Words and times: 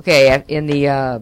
Okay, 0.00 0.42
in 0.48 0.66
the 0.66 0.88
uh, 0.88 1.18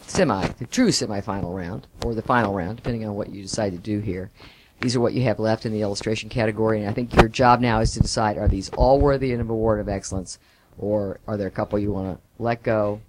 semi, 0.00 0.44
the 0.58 0.66
true 0.66 0.88
semifinal 0.88 1.54
round, 1.54 1.86
or 2.04 2.16
the 2.16 2.22
final 2.22 2.52
round, 2.52 2.78
depending 2.78 3.06
on 3.06 3.14
what 3.14 3.30
you 3.30 3.42
decide 3.42 3.70
to 3.70 3.78
do 3.78 4.00
here, 4.00 4.32
these 4.80 4.96
are 4.96 5.00
what 5.00 5.12
you 5.12 5.22
have 5.22 5.38
left 5.38 5.64
in 5.64 5.70
the 5.70 5.82
illustration 5.82 6.28
category, 6.28 6.80
and 6.80 6.90
I 6.90 6.92
think 6.92 7.14
your 7.14 7.28
job 7.28 7.60
now 7.60 7.78
is 7.78 7.92
to 7.92 8.00
decide 8.00 8.36
are 8.36 8.48
these 8.48 8.70
all 8.70 8.98
worthy 8.98 9.32
of 9.32 9.38
an 9.38 9.48
award 9.48 9.78
of 9.78 9.88
excellence, 9.88 10.40
or 10.78 11.20
are 11.28 11.36
there 11.36 11.46
a 11.46 11.50
couple 11.52 11.78
you 11.78 11.92
want 11.92 12.16
to 12.18 12.42
let 12.42 12.64
go? 12.64 13.00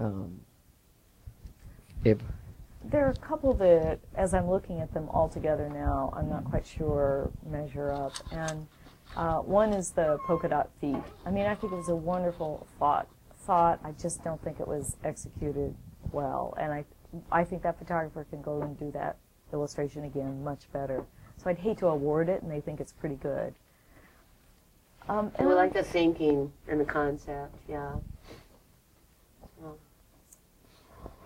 Um, 0.00 0.40
if 2.04 2.18
There 2.82 3.06
are 3.06 3.10
a 3.10 3.14
couple 3.14 3.54
that, 3.54 4.00
as 4.16 4.34
I'm 4.34 4.50
looking 4.50 4.80
at 4.80 4.92
them 4.92 5.08
all 5.10 5.28
together 5.28 5.68
now, 5.68 6.12
I'm 6.16 6.28
not 6.28 6.44
quite 6.44 6.66
sure 6.66 7.30
measure 7.48 7.92
up. 7.92 8.14
And 8.32 8.66
uh, 9.16 9.36
one 9.36 9.72
is 9.72 9.90
the 9.90 10.18
polka 10.26 10.48
dot 10.48 10.68
feet. 10.80 10.96
I 11.24 11.30
mean, 11.30 11.46
I 11.46 11.54
think 11.54 11.72
it 11.72 11.76
was 11.76 11.90
a 11.90 11.94
wonderful 11.94 12.66
thought. 12.80 13.06
Thought. 13.46 13.80
I 13.84 13.92
just 13.92 14.24
don't 14.24 14.42
think 14.42 14.58
it 14.60 14.66
was 14.66 14.96
executed 15.04 15.74
well. 16.12 16.54
And 16.58 16.72
I, 16.72 16.84
I 17.30 17.44
think 17.44 17.62
that 17.62 17.78
photographer 17.78 18.26
can 18.28 18.42
go 18.42 18.62
and 18.62 18.78
do 18.78 18.90
that 18.92 19.18
illustration 19.52 20.04
again 20.04 20.42
much 20.42 20.70
better. 20.72 21.04
So 21.36 21.50
I'd 21.50 21.58
hate 21.58 21.78
to 21.78 21.86
award 21.86 22.28
it, 22.28 22.42
and 22.42 22.50
they 22.50 22.60
think 22.60 22.80
it's 22.80 22.92
pretty 22.92 23.14
good. 23.16 23.54
Um, 25.08 25.30
I 25.38 25.42
and 25.42 25.54
like 25.54 25.72
the 25.72 25.84
thinking 25.84 26.52
and 26.68 26.80
the 26.80 26.84
concept, 26.84 27.54
yeah. 27.68 27.94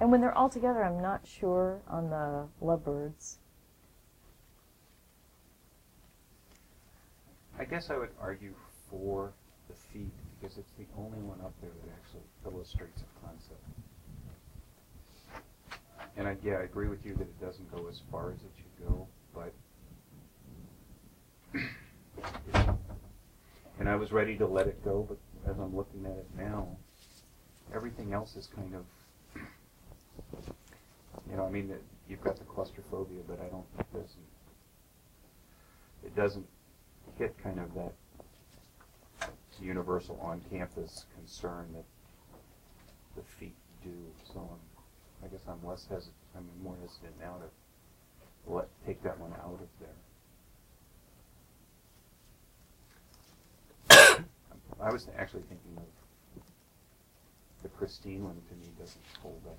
And 0.00 0.10
when 0.10 0.20
they're 0.20 0.36
all 0.36 0.48
together, 0.48 0.84
I'm 0.84 1.00
not 1.00 1.26
sure 1.26 1.80
on 1.88 2.10
the 2.10 2.46
lovebirds. 2.60 3.38
I 7.58 7.64
guess 7.64 7.90
I 7.90 7.96
would 7.96 8.10
argue 8.20 8.54
for 8.90 9.32
the 9.70 9.76
feet 9.92 10.12
because 10.40 10.58
it's 10.58 10.72
the 10.78 10.86
only 10.98 11.18
one 11.18 11.40
up 11.42 11.52
there 11.60 11.70
that 11.70 11.92
actually 11.92 12.22
illustrates 12.44 13.02
a 13.02 13.26
concept. 13.26 13.62
And 16.16 16.26
I, 16.26 16.36
yeah, 16.42 16.54
I 16.54 16.62
agree 16.62 16.88
with 16.88 17.04
you 17.04 17.14
that 17.14 17.22
it 17.22 17.40
doesn't 17.40 17.70
go 17.70 17.86
as 17.88 18.00
far 18.10 18.32
as 18.32 18.38
it 18.42 18.50
should 18.56 18.88
go, 18.88 19.06
but 19.34 19.52
and 23.78 23.88
I 23.88 23.96
was 23.96 24.12
ready 24.12 24.36
to 24.38 24.46
let 24.46 24.66
it 24.66 24.84
go, 24.84 25.06
but 25.08 25.18
as 25.50 25.58
I'm 25.58 25.74
looking 25.76 26.04
at 26.04 26.12
it 26.12 26.26
now, 26.36 26.76
everything 27.74 28.12
else 28.12 28.36
is 28.36 28.48
kind 28.54 28.74
of 28.74 28.84
you 31.30 31.36
know, 31.36 31.46
I 31.46 31.50
mean, 31.50 31.72
you've 32.08 32.22
got 32.22 32.38
the 32.38 32.44
claustrophobia, 32.44 33.20
but 33.28 33.38
I 33.40 33.48
don't, 33.48 33.66
it 33.78 33.92
doesn't, 33.92 34.26
it 36.04 36.16
doesn't 36.16 36.46
hit 37.18 37.36
kind 37.42 37.60
of 37.60 37.72
that 37.74 37.94
universal 39.60 40.18
on-campus 40.22 41.06
concern 41.16 41.66
that 41.74 41.84
the 43.16 43.22
feet 43.38 43.54
do. 43.82 43.92
So 44.32 44.40
I'm, 44.40 45.26
I 45.26 45.28
guess 45.28 45.40
I'm 45.48 45.64
less 45.66 45.86
hesitant, 45.88 46.14
I'm 46.36 46.48
more 46.62 46.76
hesitant 46.80 47.18
now 47.20 47.36
to 47.38 48.52
let, 48.52 48.68
take 48.86 49.02
that 49.02 49.18
one 49.18 49.32
out 49.32 49.60
of 49.60 49.68
there. 53.98 54.24
I 54.80 54.92
was 54.92 55.08
actually 55.18 55.42
thinking 55.42 55.76
of 55.76 55.82
the 57.62 57.68
Christine 57.68 58.24
one 58.24 58.36
to 58.48 58.54
me 58.54 58.72
doesn't 58.78 59.04
hold 59.22 59.42
up. 59.46 59.58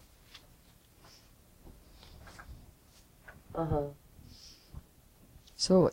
Uh 3.54 3.66
huh. 3.66 3.88
so, 5.58 5.92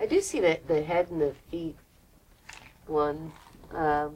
I 0.00 0.06
do 0.06 0.20
see 0.22 0.40
that 0.40 0.66
the 0.66 0.82
head 0.82 1.10
and 1.10 1.20
the 1.20 1.34
feet 1.50 1.76
one 2.86 3.32
um, 3.72 4.14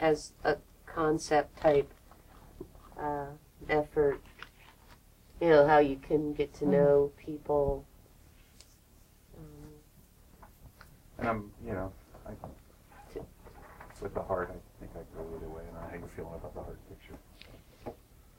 as 0.00 0.32
a 0.44 0.56
concept 0.86 1.60
type 1.60 1.90
uh, 2.98 3.26
effort. 3.68 4.20
You 5.40 5.48
know 5.50 5.66
how 5.66 5.78
you 5.78 5.96
can 5.96 6.32
get 6.32 6.54
to 6.54 6.68
know 6.68 7.12
people. 7.16 7.84
Um, 9.36 9.70
And 11.18 11.28
I'm, 11.28 11.52
you 11.66 11.72
know, 11.72 11.92
I, 12.26 12.30
with 14.00 14.14
the 14.14 14.22
heart, 14.22 14.50
I 14.50 14.80
think 14.80 14.92
I 14.94 15.16
go 15.16 15.26
either 15.36 15.48
way. 15.48 15.62
And 15.68 15.76
I 15.78 15.88
how 15.90 15.96
you 15.96 16.08
feeling 16.16 16.34
about 16.34 16.54
the 16.54 16.62
heart 16.62 16.78
picture? 16.88 17.18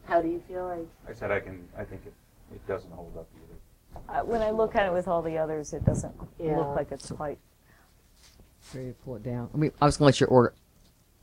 how 0.05 0.21
do 0.21 0.27
you 0.27 0.41
feel 0.47 0.65
like? 0.67 0.87
I 1.09 1.13
said 1.13 1.31
I 1.31 1.39
can. 1.39 1.67
I 1.77 1.83
think 1.83 2.01
it 2.05 2.13
it 2.53 2.65
doesn't 2.67 2.91
hold 2.91 3.17
up 3.17 3.27
either. 3.35 4.19
Uh, 4.19 4.23
when 4.23 4.41
I 4.41 4.51
look 4.51 4.75
at 4.75 4.85
it 4.85 4.93
with 4.93 5.07
all 5.07 5.21
the 5.21 5.37
others, 5.37 5.73
it 5.73 5.83
doesn't 5.83 6.13
Yeah. 6.37 6.57
look 6.57 6.75
like 6.75 6.91
it's 6.91 7.09
quite. 7.11 7.39
Ready 8.75 8.89
to 8.89 8.93
pull 8.93 9.15
it 9.15 9.23
down. 9.23 9.49
I 9.53 9.57
mean, 9.57 9.71
I 9.81 9.85
was 9.85 9.97
going 9.97 10.11
to 10.11 10.15
let 10.17 10.21
you 10.21 10.27
order. 10.27 10.53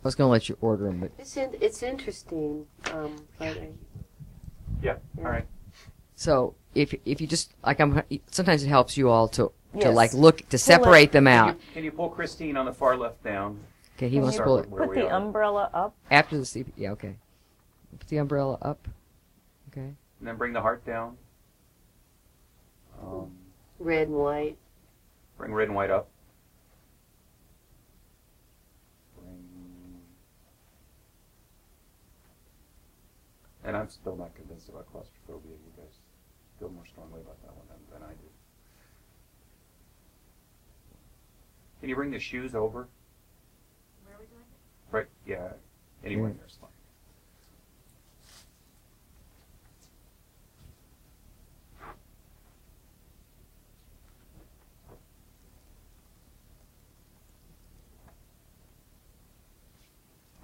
I 0.03 0.09
was 0.09 0.15
going 0.15 0.27
to 0.29 0.33
let 0.33 0.49
you 0.49 0.57
order 0.61 0.85
them, 0.87 1.01
but 1.01 1.13
It's 1.19 1.37
in, 1.37 1.51
it's 1.61 1.83
interesting. 1.83 2.67
Um, 2.93 3.25
but 3.39 3.49
I, 3.49 3.69
Yeah. 4.83 4.97
Yeah. 5.17 5.25
All 5.25 5.31
right. 5.31 5.47
so 6.17 6.55
if 6.75 6.95
if 7.05 7.21
you 7.21 7.27
just 7.27 7.53
like 7.65 7.81
I'm, 7.81 8.03
sometimes 8.31 8.63
it 8.65 8.69
helps 8.69 8.97
you 8.97 9.09
all 9.11 9.29
to 9.29 9.45
to 9.45 9.53
Yes. 9.79 9.95
like 9.95 10.13
look 10.15 10.47
to 10.49 10.59
separate 10.59 11.13
them 11.13 11.25
Can 11.27 11.33
out. 11.35 11.49
you, 11.55 11.61
can 11.75 11.85
you 11.85 11.93
pull 11.93 12.09
Christine 12.11 12.57
on 12.57 12.67
the 12.67 12.73
far 12.73 12.97
left 12.97 13.23
down? 13.23 13.61
Okay, 13.97 14.09
he 14.09 14.17
Can 14.17 14.23
wants 14.23 14.37
to 14.37 14.41
you 14.43 14.45
pull 14.45 14.57
it 14.59 14.61
with 14.63 14.71
where 14.71 14.87
Put 14.89 14.97
we 14.97 15.03
the 15.03 15.09
are. 15.09 15.13
umbrella 15.23 15.71
up. 15.73 15.95
after 16.11 16.37
the 16.37 16.45
CP. 16.45 16.73
Yeah, 16.77 16.91
okay. 16.93 17.17
Put 17.99 18.09
the 18.09 18.17
umbrella 18.17 18.59
up. 18.61 18.89
Okay. 19.71 19.81
And 20.19 20.29
then 20.29 20.37
bring 20.37 20.53
the 20.53 20.61
heart 20.61 20.85
down. 20.85 21.17
Um, 23.01 23.31
red 23.79 24.09
and 24.09 24.17
white. 24.17 24.57
bring 25.39 25.53
red 25.53 25.69
and 25.69 25.77
white 25.77 25.91
up. 25.91 26.09
Bring. 29.19 29.37
And 33.65 33.77
I'm 33.77 33.89
still 33.91 34.12
not 34.23 34.35
convinced 34.37 34.69
about 34.69 34.87
claustrophobia. 34.93 35.51
You 35.51 35.83
guys 35.83 35.95
feel 36.61 36.71
more 36.71 36.87
strongly 36.87 37.21
about 37.21 37.43
that 37.43 37.53
one 37.57 37.67
than, 37.69 37.79
than 37.93 38.09
I 38.09 38.13
do. 38.13 38.29
Can 41.81 41.89
you 41.89 41.97
bring 41.97 42.13
the 42.13 42.21
shoes 42.21 42.55
over? 42.55 42.87
Where 44.05 44.15
are 44.15 44.21
we 44.21 44.27
doing 44.27 44.45
Right. 44.93 45.09
Yeah. 45.27 45.49
Anywhere 46.05 46.33
there's 46.39 46.57
fine. 46.61 46.71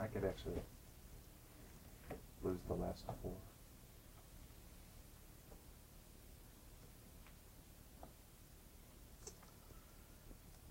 I 0.00 0.06
could 0.06 0.25
actually 0.25 0.60
lose 2.43 2.59
the 2.66 2.75
last 2.75 3.05
four. 3.22 3.33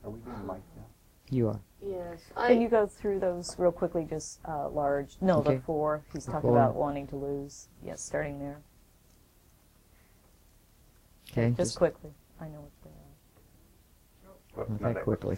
Are 0.07 0.09
we 0.09 0.19
doing 0.21 0.45
Mike 0.45 0.61
now? 0.77 0.85
You 1.29 1.49
are. 1.49 1.59
Yes. 1.85 2.21
Can 2.35 2.61
you 2.61 2.69
go 2.69 2.87
through 2.87 3.19
those 3.19 3.55
real 3.59 3.71
quickly, 3.71 4.05
just 4.09 4.39
uh, 4.47 4.69
large? 4.69 5.15
No, 5.21 5.37
Okay. 5.39 5.55
the 5.55 5.61
four. 5.61 6.03
He's 6.13 6.25
talking 6.25 6.41
four. 6.41 6.57
about 6.57 6.75
wanting 6.75 7.07
to 7.07 7.15
lose. 7.15 7.67
Yes, 7.83 8.01
starting 8.01 8.39
there. 8.39 8.61
Okay. 11.31 11.51
Just 11.51 11.77
quickly. 11.77 12.11
I 12.39 12.47
know 12.47 12.61
what 12.61 12.71
they 12.83 12.89
are. 12.89 14.33
Well, 14.55 14.67
not 14.69 14.81
not 14.81 14.93
that 14.95 15.03
quickly. 15.03 15.37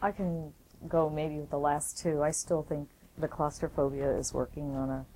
I 0.00 0.12
can 0.12 0.52
go 0.86 1.10
maybe 1.10 1.38
with 1.38 1.50
the 1.50 1.58
last 1.58 1.98
two. 1.98 2.22
I 2.22 2.30
still 2.30 2.62
think 2.62 2.88
the 3.16 3.28
claustrophobia 3.28 4.10
is 4.16 4.32
working 4.32 4.74
on 4.76 4.90
a 4.90 5.06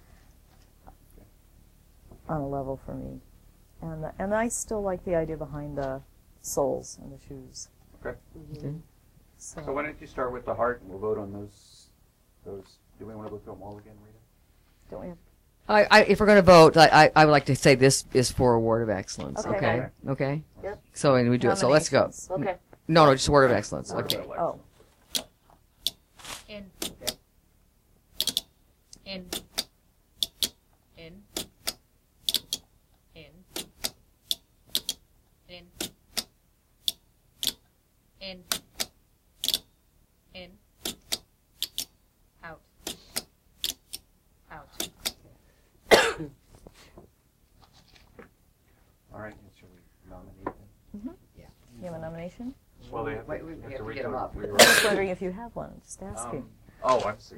on 2.28 2.40
a 2.40 2.48
level 2.48 2.80
for 2.84 2.94
me, 2.94 3.20
and 3.82 4.06
and 4.19 4.34
I 4.34 4.48
still 4.48 4.82
like 4.82 5.04
the 5.04 5.15
idea 5.15 5.37
behind 5.37 5.76
the 5.76 6.00
soles 6.41 6.98
and 7.03 7.12
the 7.12 7.19
shoes. 7.26 7.69
Okay. 8.04 8.16
Mm-hmm. 8.39 8.66
Okay. 8.66 8.77
So, 9.36 9.62
So 9.65 9.72
why 9.72 9.83
don't 9.83 10.01
you 10.01 10.06
start 10.06 10.33
with 10.33 10.45
the 10.45 10.54
heart, 10.54 10.80
and 10.80 10.91
we'll 10.91 10.98
vote 10.98 11.18
on 11.18 11.33
those. 11.33 11.89
Those. 12.47 12.78
Do 12.98 13.06
we 13.06 13.15
want 13.15 13.28
to 13.28 13.34
look 13.34 13.42
at 13.42 13.53
them 13.53 13.62
all 13.62 13.78
again, 13.78 13.95
Rita? 14.04 14.18
don't 14.91 15.01
we 15.01 15.09
have 15.09 15.16
I, 15.68 15.86
I, 15.91 16.03
if 16.04 16.18
we're 16.21 16.27
going 16.27 16.36
to 16.36 16.42
vote, 16.42 16.77
I, 16.77 16.89
I, 17.04 17.12
I 17.15 17.24
would 17.24 17.30
like 17.30 17.47
to 17.47 17.56
say 17.56 17.74
this 17.77 18.04
is 18.12 18.30
for 18.30 18.54
award 18.54 18.83
of 18.83 18.91
excellence. 18.91 19.47
Okay. 19.47 19.56
Okay. 19.56 19.86
Okay. 20.09 20.42
Yep. 20.62 20.83
So 20.92 21.15
and 21.15 21.30
we 21.30 21.39
do 21.39 21.51
it. 21.51 21.56
So 21.56 21.68
let's 21.68 21.89
go. 21.89 22.10
Okay. 22.30 22.56
No, 22.89 23.06
no, 23.06 23.15
just 23.15 23.28
award 23.28 23.51
of 23.51 23.56
excellence. 23.56 23.92
Word 23.92 24.12
Okay. 24.12 24.24
Oh, 24.39 24.59
In. 26.48 26.66
In. 29.06 29.28
In. 30.98 31.22
In. 33.15 33.24
In. 35.48 35.65
In. 38.21 38.45
In. 40.34 40.51
Out. 42.45 42.60
Out. 44.51 44.68
All 49.15 49.21
right. 49.21 49.33
and 49.33 49.51
Shall 49.59 49.68
we 49.74 50.10
nominate 50.10 50.45
them? 50.45 51.16
yeah. 51.39 51.89
him 51.89 51.95
a 51.95 51.98
nomination? 51.98 52.54
Well, 53.03 53.10
they 53.10 53.16
have 53.16 53.27
Wait, 53.27 53.39
to, 53.39 53.45
we- 53.45 53.51
have 53.51 53.59
we 53.59 53.63
have 53.65 53.72
to 53.72 53.77
to 53.78 53.83
read 53.84 53.95
get 53.97 54.04
'em 54.04 54.15
up. 54.15 54.34
I'm 54.37 54.59
just 54.59 54.84
wondering 54.84 55.09
if 55.09 55.21
you 55.21 55.33
have 55.33 55.57
one. 55.57 55.72
Just 55.84 56.01
asking. 56.03 56.41
Um, 56.41 56.51
oh, 56.84 57.01
I 57.04 57.15
see. 57.19 57.37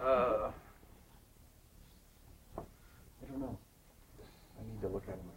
Uh, 0.00 0.50
I 2.56 3.26
don't 3.28 3.40
know. 3.40 3.58
I 4.58 4.64
need 4.72 4.80
to 4.80 4.88
look 4.88 5.02
at 5.08 5.16
them. 5.16 5.30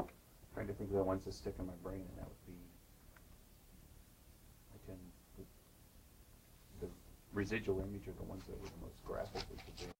I'm 0.00 0.06
Trying 0.54 0.66
to 0.68 0.72
think 0.72 0.90
of 0.90 0.96
the 0.96 1.02
ones 1.02 1.24
that 1.26 1.34
stick 1.34 1.56
in 1.58 1.66
my 1.66 1.74
brain, 1.82 2.00
and 2.00 2.16
that 2.16 2.24
would 2.26 2.46
be. 2.46 2.54
I 4.72 4.86
tend 4.86 4.98
the, 5.36 6.86
the 6.86 6.92
residual 7.34 7.80
image 7.80 8.08
are 8.08 8.12
the 8.12 8.22
ones 8.24 8.44
that 8.46 8.58
were 8.62 8.68
the 8.68 8.80
most 8.86 9.04
graphically 9.04 9.58
conveying. 9.66 9.93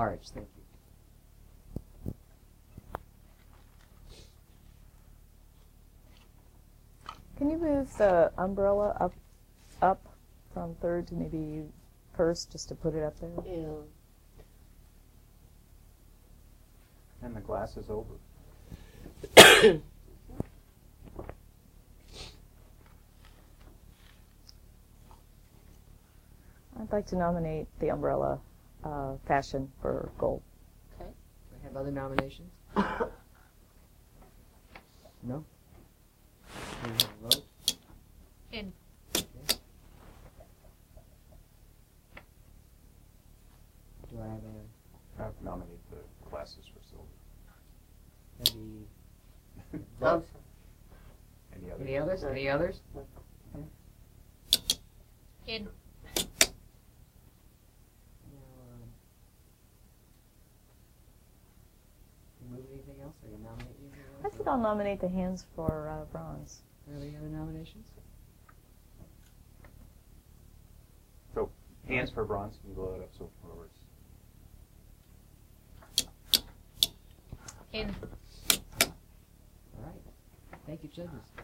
Large, 0.00 0.30
thank 0.30 0.48
you. 0.56 2.14
Can 7.36 7.50
you 7.50 7.58
move 7.58 7.94
the 7.98 8.32
umbrella 8.38 8.96
up, 8.98 9.12
up 9.82 10.00
from 10.54 10.74
third 10.76 11.06
to 11.08 11.14
maybe 11.14 11.64
first, 12.16 12.50
just 12.50 12.70
to 12.70 12.74
put 12.74 12.94
it 12.94 13.02
up 13.02 13.20
there? 13.20 13.28
Yeah. 13.44 13.74
And 17.20 17.36
the 17.36 17.40
glass 17.42 17.76
is 17.76 17.90
over. 17.90 18.14
I'd 26.80 26.90
like 26.90 27.06
to 27.08 27.16
nominate 27.16 27.66
the 27.80 27.90
umbrella 27.90 28.40
uh, 28.84 29.14
fashion 29.26 29.70
for 29.80 30.10
gold. 30.18 30.42
Okay. 31.00 31.10
Do 31.10 31.56
we 31.56 31.62
have 31.64 31.76
other 31.76 31.90
nominations? 31.90 32.50
No? 35.22 35.44
Do 36.82 36.88
we 36.88 36.92
have 36.92 37.02
a 37.02 37.28
vote? 37.28 37.44
In. 38.52 38.72
Do 44.08 44.16
I 44.18 44.28
have 44.28 44.40
a, 45.20 45.24
I've 45.26 45.42
nominated 45.44 45.78
the 45.90 45.98
glasses 46.30 46.64
for 46.72 46.80
silver. 46.88 47.04
maybe, 48.38 48.86
Um, 50.02 50.22
Any 51.54 51.70
other? 51.72 51.82
any 51.84 51.98
others, 51.98 52.24
any 52.24 52.48
others? 52.48 52.80
In. 55.46 55.64
No, 55.64 55.70
um, 58.38 58.82
you 62.56 63.09
move 63.22 63.32
anything 63.32 63.46
else, 63.46 63.60
or 63.64 63.68
you 63.68 63.68
nominate 63.68 63.76
anything? 63.80 64.24
I 64.24 64.28
think 64.28 64.48
I'll 64.48 64.58
nominate 64.58 65.00
the 65.00 65.08
hands 65.08 65.44
for 65.54 65.88
uh, 65.88 66.04
bronze. 66.12 66.60
Are 66.88 66.98
there 66.98 67.08
any 67.08 67.16
other 67.16 67.28
nominations? 67.28 67.88
So, 71.34 71.50
hands 71.88 72.10
for 72.10 72.24
bronze, 72.24 72.56
can 72.60 72.70
you 72.70 72.76
blow 72.76 72.94
it 72.94 73.02
up 73.02 73.10
so 73.16 73.30
whoever's. 73.42 73.70
In. 77.72 77.94
All 79.78 79.84
right. 79.84 80.02
Thank 80.66 80.82
you, 80.82 80.88
judges. 80.88 81.40